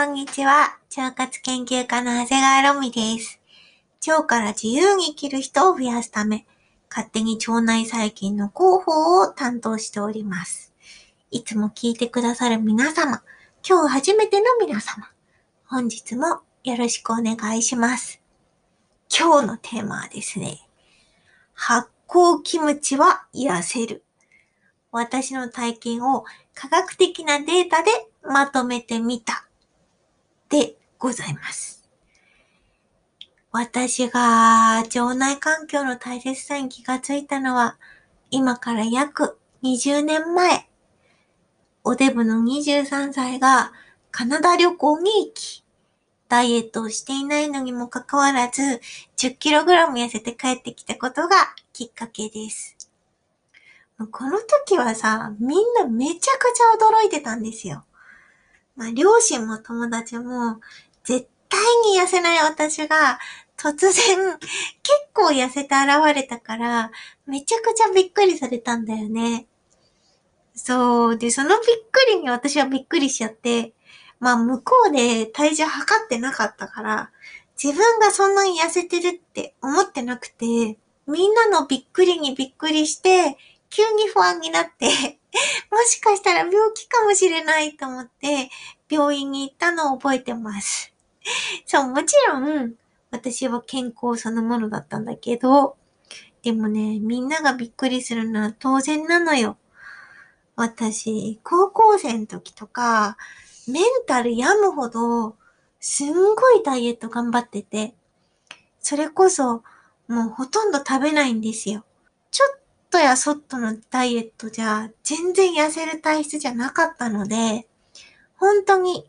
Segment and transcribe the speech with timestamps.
[0.00, 0.78] こんにちは。
[0.96, 3.38] 腸活研究家の長谷川ロミです。
[4.08, 6.46] 腸から自由に生きる人を増やすため、
[6.88, 10.72] 勝手に腸内細菌の広報を担当しております。
[11.30, 13.22] いつも聞いてくださる皆様、
[13.62, 15.06] 今日初めての皆様、
[15.66, 18.22] 本日もよろしくお願いします。
[19.14, 20.66] 今日のテーマはですね、
[21.52, 24.02] 発酵キムチは癒せる。
[24.92, 26.24] 私の体験を
[26.54, 27.90] 科学的なデータで
[28.22, 29.44] まとめてみた
[30.50, 31.88] でございます。
[33.52, 37.78] 私が腸内環境の大切さに気がついたのは、
[38.30, 40.68] 今から約20年前、
[41.82, 43.72] おデブの23歳が
[44.10, 45.64] カナダ旅行に行き、
[46.28, 48.80] ダイエットをしていないのにもかかわらず、
[49.16, 51.36] 10kg 痩せて帰ってきたことが
[51.72, 52.76] きっかけです。
[54.12, 57.84] この時はさ、みんなめちゃくちゃ驚いてたんですよ。
[58.76, 60.60] まあ、両親も友達も、
[61.04, 61.60] 絶対
[61.92, 63.18] に痩せない私が、
[63.56, 63.92] 突然、
[64.38, 64.50] 結
[65.12, 66.90] 構痩せて現れたから、
[67.26, 69.46] めちゃくちゃびっくりされたんだよね。
[70.54, 71.18] そう。
[71.18, 71.58] で、そのびっ
[71.90, 73.74] くりに私はびっくりしちゃって、
[74.18, 77.10] まあ、向こうで体重測ってなかったから、
[77.62, 83.36] 自分がそんなに痩せてるって思ってなくて、みんなのびっくりにびっくりして、
[83.70, 85.20] 急に不安になって
[85.70, 88.50] もしかしたら病気かもしれないと思って、
[88.88, 90.92] 病院に行ったのを覚えてます。
[91.66, 92.74] そう、もちろん、
[93.10, 95.76] 私は健康そのものだったんだけど、
[96.42, 99.56] でもね、みんながびっくりするのは当然なのよ。
[100.56, 103.16] 私、高校生の時とか、
[103.68, 105.36] メンタル病むほど、
[105.78, 107.94] すんごいダイエット頑張ってて、
[108.80, 109.62] それこそ、
[110.08, 111.84] もうほとんど食べないんですよ。
[112.30, 112.59] ちょっ
[112.90, 117.66] とやそっとのダイエットじゃ全然痩せる体質じゃなかったので、
[118.36, 119.06] 本当に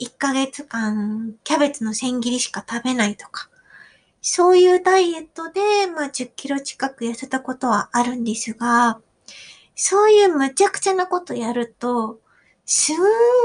[0.00, 3.48] 1ヶ月間キャベツの千切りしか食べないとか、
[4.22, 9.00] そういうダイエットで、まあ10キロ近く痩せたことはあるんですが、
[9.74, 12.20] そういうむちゃくちゃなことやると、
[12.64, 12.96] すん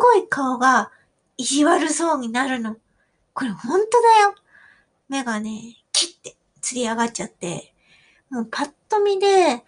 [0.00, 0.90] ごい顔が
[1.36, 2.76] 意地悪そうになるの。
[3.34, 4.34] これ本当だよ。
[5.08, 7.74] 目がね、キッて釣り上がっちゃって、
[8.30, 9.62] もうパッと見で、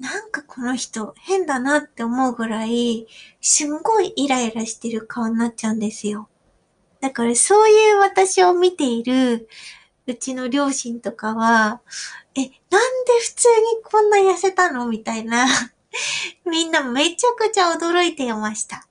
[0.00, 3.06] なんかこの人変だなって思うぐらい、
[3.40, 6.28] すんごいイライラしてる顔になっちゃうんですよ。
[7.00, 9.48] だからそういう私を見ている
[10.06, 11.82] うちの両親とかは、
[12.34, 12.50] え、なんで
[13.20, 15.46] 普通にこんな痩せたのみたいな。
[16.46, 18.86] みんなめちゃくちゃ驚いていました。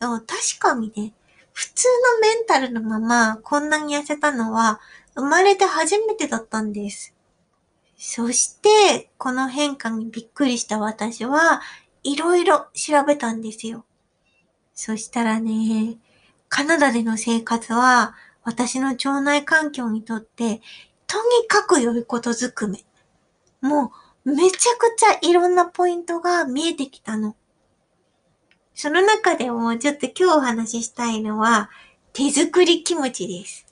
[0.00, 0.28] でも確
[0.58, 1.12] かにね、
[1.52, 4.80] 普通のメンタルのままこんなに痩せたのは
[5.14, 7.15] 生まれて初めてだったんです。
[7.96, 11.62] そして、この変化にびっくりした私は、
[12.02, 13.84] いろいろ調べたんですよ。
[14.74, 15.96] そしたらね、
[16.48, 18.14] カナダでの生活は、
[18.44, 20.60] 私の腸内環境にとって、
[21.06, 22.84] とにかく良いことずくめ。
[23.60, 23.92] も
[24.24, 27.34] う、めちゃくちゃいろんなポイントが見えてきたの。
[28.74, 31.70] その中でもちょっと今日お話ししたいのは、
[32.12, 33.66] 手作りキムチです。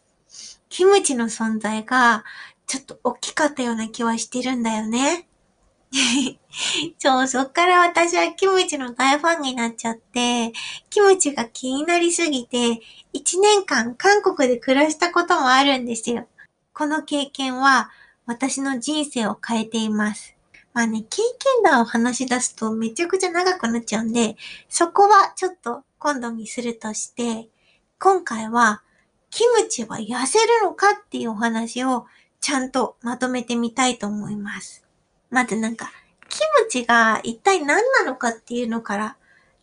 [0.70, 2.24] キムチの存在が
[2.66, 5.28] ちょっと大きかったような気はしてるんだよね。
[6.98, 10.52] そう、そっから私はキムチの大ファンになっちゃって、
[10.90, 12.80] キムチが気になりすぎて、
[13.12, 16.26] 1年間韓国で暮らしたこともあるんですよ。
[16.72, 17.90] この経験は
[18.26, 20.34] 私の人生を変えています。
[20.72, 24.36] まあね、経験談を話し出すとめちゃくちゃ長くなっちゃうんで、
[24.68, 27.48] そこはちょっと今度にするとして、
[28.00, 28.82] 今回は
[29.30, 32.06] キムチは痩せるのかっていうお話を
[32.44, 34.84] ちゃんとまとめてみたいと思います。
[35.30, 35.90] まずなんか、
[36.28, 39.16] キムチが一体何なのかっていうのから、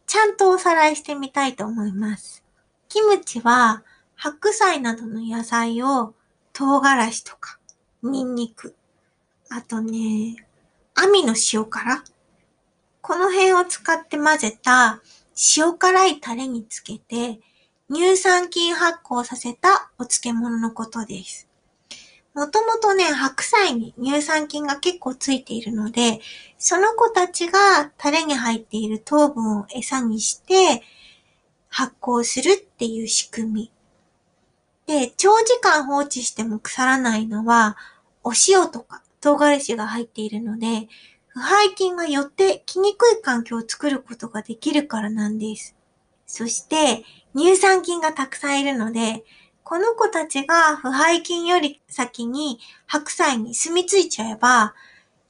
[0.07, 2.43] ちゃんとおさらいしてみたいと思います。
[2.89, 3.83] キムチは、
[4.15, 6.15] 白菜などの野菜を、
[6.53, 7.59] 唐辛子とか、
[8.01, 8.75] ニンニク、
[9.51, 10.43] あとね、
[10.95, 12.03] 網の塩辛
[13.01, 15.03] この辺を使って混ぜた
[15.55, 17.41] 塩辛いタレにつけて、
[17.93, 21.50] 乳酸菌発酵させたお漬物のことです。
[22.33, 26.21] もともとね、白菜に乳酸菌が結構ついているので、
[26.57, 30.81] その子たちがタレに入っている糖分を餌にして
[31.67, 33.71] 発酵するっていう仕組み。
[34.87, 37.77] で、長時間放置しても腐らないのは、
[38.23, 40.87] お塩とか唐辛子が入っているので、
[41.27, 45.75] 腐敗菌が寄ってきにくい環境を作ることができるからなんです。
[46.27, 47.03] そして、
[47.35, 49.23] 乳酸菌がたくさんいるので、
[49.71, 54.75] この子たちが腐敗菌より先に白菜に住み着いちゃえば、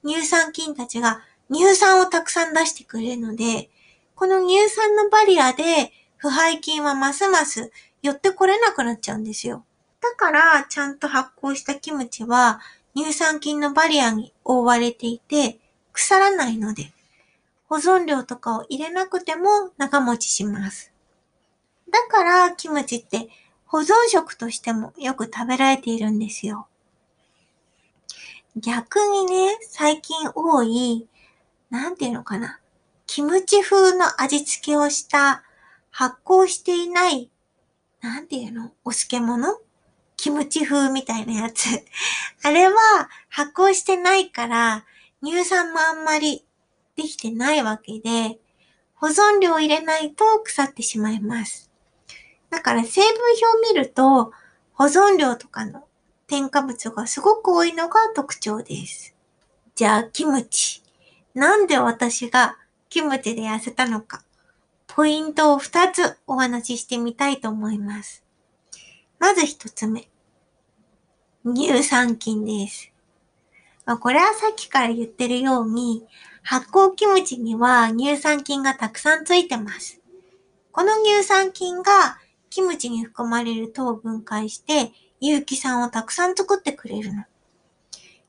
[0.04, 1.22] 乳酸菌たちが
[1.54, 3.70] 乳酸をたくさん出してくれるので、
[4.16, 7.72] この乳酸のバリアで腐敗菌はますます
[8.02, 9.64] 寄ってこれなくなっちゃうんですよ。
[10.02, 12.62] だから、ちゃんと発酵したキムチは
[12.98, 15.60] 乳酸菌のバリアに覆われていて
[15.94, 16.92] 腐らないので、
[17.70, 20.92] 保存料とかを入れなくても長持ちします。
[21.92, 23.30] だからキムチって
[23.72, 26.68] 保存食としてもよく食べられているんですよ。
[28.58, 31.08] 逆にね、最近多い、
[31.70, 32.60] なんていうのかな。
[33.08, 35.44] キムチ風の味付けをした
[35.90, 37.30] 発酵していない、
[38.02, 39.62] なんていうのお漬物？
[40.18, 41.66] キムチ風みたいなやつ。
[42.44, 42.74] あれは
[43.30, 44.84] 発酵してないから
[45.24, 46.46] 乳酸もあんまり
[46.98, 48.38] できてないわけで、
[48.96, 51.71] 保存料を入れないと腐ってしまいます。
[52.52, 54.32] だから成分表を見ると、
[54.74, 55.86] 保存料とかの
[56.28, 59.16] 添加物がすごく多いのが特徴です。
[59.74, 60.84] じゃあ、キムチ。
[61.34, 62.58] なんで私が
[62.90, 64.24] キムチで痩せたのか。
[64.88, 68.24] ポイントを2つお話ししてみたいと思います。
[69.18, 70.10] まず1つ目。
[71.46, 72.92] 乳酸菌です。
[74.02, 76.06] これはさっきから言ってるように、
[76.44, 80.02] 発酵キムチには乳酸菌がたくさんついてます。
[80.72, 82.20] この乳酸菌が
[82.52, 87.24] キムチに含まれる糖を分解して有機酸をたくさん作ってくれるの。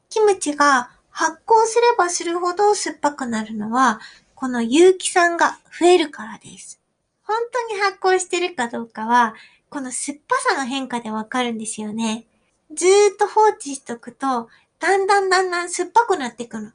[0.08, 4.00] キムチが発酵すればするほど酸っぱくなるのは、
[4.34, 6.80] この有機酸が増えるからです。
[7.24, 9.34] 本当に発酵してるかどうかは、
[9.68, 12.24] この酸っぱさの変化でわかるんですよね。
[12.72, 14.48] ずーっと放置しとくと、
[14.78, 16.70] だんだんだんだん酸っぱくなっていくの。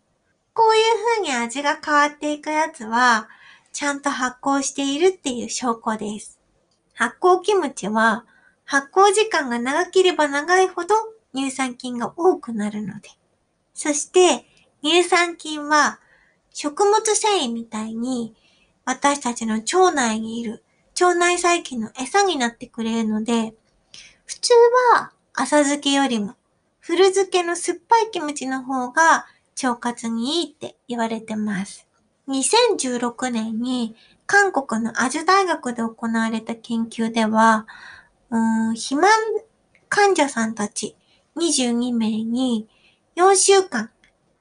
[0.53, 0.83] こういう
[1.15, 3.29] 風に味が変わっていくやつは、
[3.71, 6.36] ちゃんと発酵しているっていう証拠です。
[6.97, 8.25] 発酵キムチは、
[8.65, 10.95] 発酵時間が長ければ長いほど
[11.33, 13.09] 乳酸菌が多くなるので。
[13.75, 14.45] そして、
[14.83, 15.99] 乳酸菌は
[16.51, 18.33] 食物繊維みたいに
[18.83, 20.63] 私たちの腸内にいる
[20.99, 23.53] 腸内細菌の餌になってくれるので、
[24.25, 24.53] 普通
[24.93, 26.33] は浅漬けよりも
[26.79, 29.27] 古漬けの酸っぱいキムチの方が
[29.61, 31.87] 腸活にいいって言われてます。
[32.27, 33.95] 2016年に
[34.27, 37.65] 韓国のアジュ大学で行われた研究では、
[38.29, 39.09] うん、肥満
[39.89, 40.95] 患者さんたち
[41.37, 42.67] 22名に
[43.15, 43.89] 4週間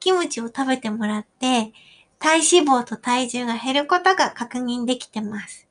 [0.01, 1.73] キムチを食べてもらって
[2.19, 5.67] 体脂肪と体重が減ることが確認できてます。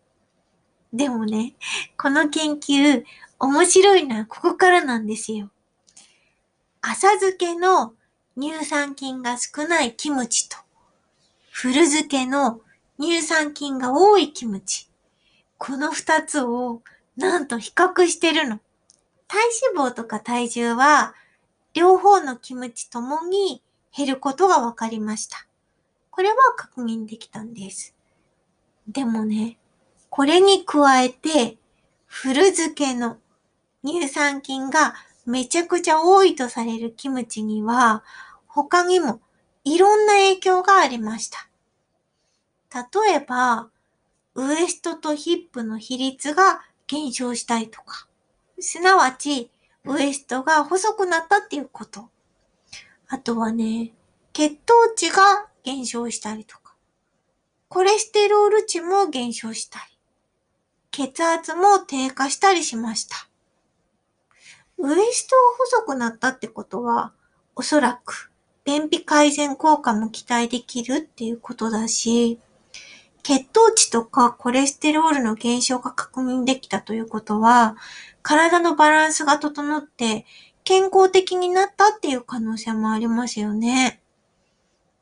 [0.93, 1.55] でもね、
[1.97, 3.03] この研究
[3.39, 5.49] 面白いのはここからなんですよ。
[6.81, 7.93] 浅漬けの
[8.39, 10.57] 乳酸菌が少ないキムチと、
[11.51, 12.61] 古漬けの
[12.99, 14.89] 乳酸菌が多いキムチ。
[15.57, 16.81] この二つを
[17.17, 18.59] なんと比較してるの。
[19.27, 19.41] 体
[19.73, 21.13] 脂肪とか体重は
[21.73, 23.61] 両方のキムチともに
[23.95, 25.45] 減ることが分かりました。
[26.09, 27.93] これは確認できたんです。
[28.87, 29.57] でもね、
[30.09, 31.57] これに加えて
[32.05, 33.17] 古漬けの
[33.83, 34.93] 乳酸菌が
[35.25, 38.03] めちゃくちゃ多いとされるキムチには、
[38.47, 39.19] 他にも
[39.65, 41.49] いろんな影響がありました。
[42.75, 43.69] 例えば、
[44.35, 48.07] ウエストとヒップの比率が減少したりとか、
[48.59, 49.49] すなわち、
[49.85, 52.09] ウエストが細くなったっていうこと。
[53.07, 53.93] あとはね、
[54.33, 56.75] 血糖値が減少したりとか、
[57.69, 59.85] コレステロール値も減少したり、
[60.91, 63.15] 血圧も低下したりしました。
[64.77, 67.13] ウエストが細くなったってことは、
[67.55, 68.31] おそらく
[68.65, 72.39] 便秘改善効果も期待できるっていうことだし、
[73.25, 77.75] 血糖値とかコレステロールの減少が確認できたということは、
[78.21, 80.27] 体のバランスが整って
[80.63, 83.99] 健康的になったっていう可能性もありますよね。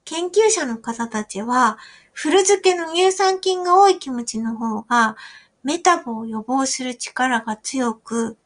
[0.06, 1.77] 研究者の方たちは、
[2.13, 5.18] 古漬けの乳酸菌が多いキムチの方が、
[5.62, 8.38] メタボを予防する力が強く、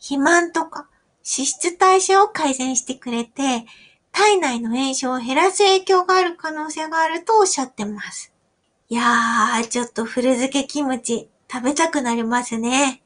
[0.00, 0.86] 肥満とか
[1.24, 3.64] 脂質代謝を改善してくれて、
[4.12, 8.33] 体内の炎症を減らす影響がある可能性があるとおっしゃってます。
[8.90, 13.02] いやー、ちょっと古漬けキムチ食べたくなりますね。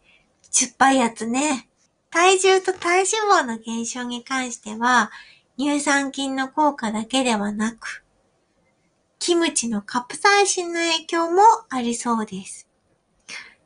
[0.51, 1.69] 酸っぱいやつね。
[2.11, 5.13] 体重と体脂肪の減少に関しては、
[5.57, 8.05] 乳酸菌の効果だけではなく、
[9.21, 12.69] キムチのカプサイシンの影響もありそうです。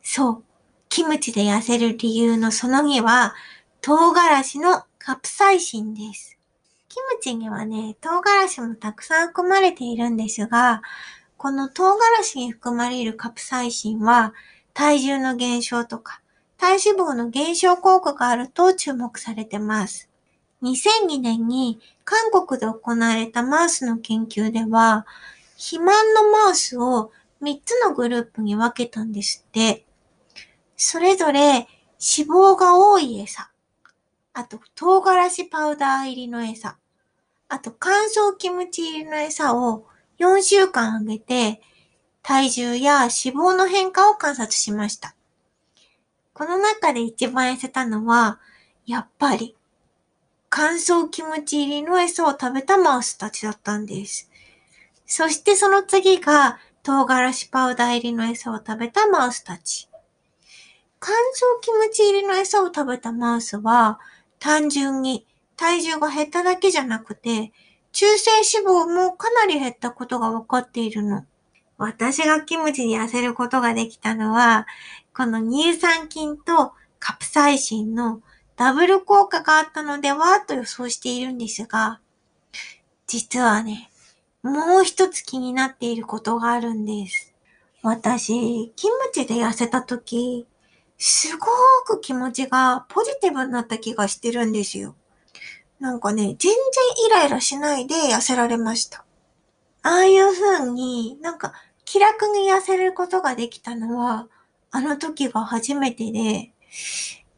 [0.02, 0.44] そう。
[0.90, 3.34] キムチで痩せる理由のその2は、
[3.80, 6.36] 唐辛子のカプサイシンです。
[6.88, 10.82] キムチにはね、唐辛子もたくさん含まれているんですが、
[11.42, 14.32] この唐辛子に含まれるカプサイシンは、
[14.74, 16.20] 体重の減少とか、
[16.56, 20.08] 体脂肪の減少効果があると注目されてます。
[20.62, 25.04] 2002年に韓国で行われたマウスの研究では、
[25.56, 27.10] 肥満のマウスを
[27.42, 29.84] 3つのグループに分けたんですって。
[30.76, 31.66] それぞれ脂
[32.30, 33.50] 肪が多い餌。
[34.32, 36.78] あと、唐辛子パウダー入りの餌。
[37.48, 39.88] あと、乾燥キムチ入りの餌を
[40.22, 41.60] 4週間あげて、
[42.22, 45.16] 体重や脂肪の変化を観察しました。
[46.32, 48.38] この中で一番痩せたのは、
[48.86, 49.56] やっぱり、
[50.48, 54.30] 乾燥キムチ入りの餌を食べたマウスたちだったんです。
[55.06, 59.88] そしてその次が、唐辛子パウダー入りの餌を食べたマウスたち。
[61.00, 63.98] 乾燥キムチ入りの餌を食べたマウスは、
[64.38, 65.26] 単純に
[65.56, 67.52] 体重が減っただけじゃなくて、
[67.92, 71.24] 中性脂肪もかなり減ったことが分かっているの。
[71.78, 74.66] 私がキムチに痩せることができたのは、
[75.14, 78.22] この乳酸菌とカプサイシンの
[78.56, 82.00] ダブル効果があったのではと予想しているんですが、
[83.06, 83.90] 実はね、
[84.42, 87.34] もう一つ気になっていることがあるんです。
[87.82, 90.46] 私、キムチで痩せた時、
[90.96, 91.46] すご
[91.84, 94.94] く気持ちがポジティブになった気がしてるんですよ。
[95.82, 96.52] なんかね、全然
[97.08, 99.04] イライラしないで痩せられました。
[99.82, 104.28] ああいう風になんか気楽に痩せることができたのは、
[104.70, 106.52] あの時が初めてで、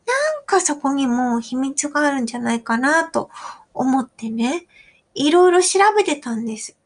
[0.05, 3.31] なんかそこにも秘密があるんじゃないかなと
[3.73, 4.67] 思ってね、
[5.15, 6.77] いろいろ調べてたんです。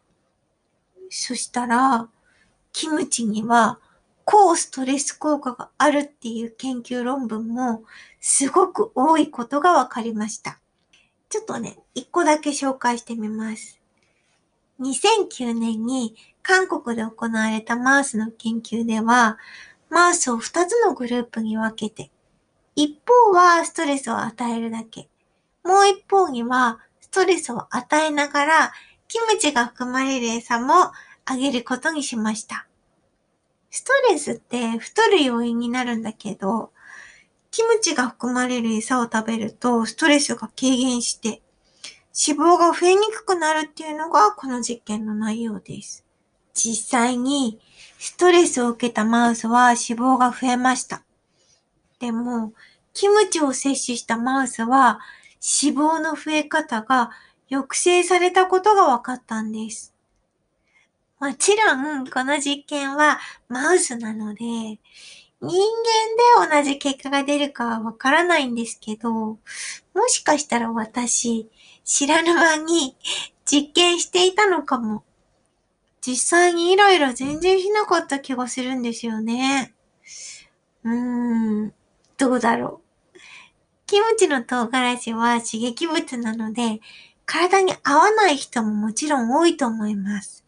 [1.10, 2.08] そしたら、
[2.72, 3.80] キムチには
[4.24, 7.82] 高ストレス効果があるっていう研究論文も
[8.20, 10.60] すごく多いことが分かりました。
[11.28, 13.80] ちょっとね、一個だけ紹介してみます。
[14.80, 19.38] 2009年に韓国で行われたマウスの研究では、
[19.90, 22.10] マウスを2つのグループに分けて、
[22.76, 25.08] 一方はストレスを与えるだけ、
[25.64, 28.72] もう一方にはストレスを与えながら、
[29.08, 30.92] キムチが含まれる餌も
[31.24, 32.66] あげることにしました。
[33.70, 36.72] ストレスって太る要因になるんだけど、
[37.50, 41.42] キムチが含まれる餌を食べるとストレスが軽減して
[42.18, 46.04] 脂肪が増えにくくなるっていうのがこの実験の内容です。
[46.52, 47.60] 実際に
[47.98, 51.04] ストレスを受けたマウスは脂肪が増えました。
[52.00, 52.52] でも、
[52.92, 54.98] キムチを摂取したマウスは
[55.62, 57.10] 脂肪の増え方が
[57.48, 59.94] 抑制されたことが分かったんです。
[61.20, 64.80] もちろん、この実験はマウスなので、
[65.40, 65.50] 人
[66.40, 69.38] 間で同じ結果が出るかはわからないんですけど、も
[70.08, 71.48] しかしたら私、
[71.84, 72.96] 知らぬ間に
[73.46, 75.04] 実験していたのかも。
[76.00, 79.74] 実際にイライラ全然しなかった気がするんですよね。
[80.84, 81.74] うーん、
[82.16, 82.80] どうだろ
[83.14, 83.18] う。
[83.86, 86.80] キムチの唐辛子は刺激物なので、
[87.26, 90.44] 体に合わない人ももちろん多いと思います。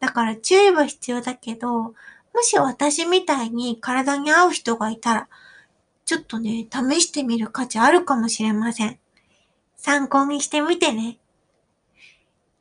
[0.00, 1.94] だから注意は必要だけど、
[2.36, 5.28] もし私みたいに体に合う人がいたら、
[6.04, 8.98] ちょっとね、試してみる価値あるかもしれません。
[9.74, 11.16] 参考にしてみてね。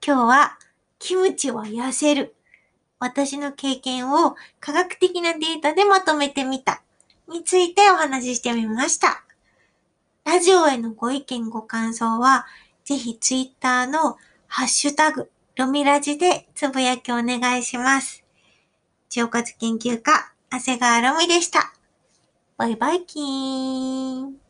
[0.01, 0.57] 今日は、
[0.97, 2.35] キムチは痩せる。
[2.99, 6.81] 私の経験を科学的なデータでまとめてみた。
[7.27, 9.25] についてお話ししてみました。
[10.23, 12.45] ラジオへのご意見ご感想は、
[12.85, 14.15] ぜひツイッターの
[14.47, 18.24] ハッシュタグ、ロミラジでつぶやきお願いします。
[19.15, 21.73] 腸活研究家、長谷川ロミでした。
[22.57, 24.44] バイバイキーン。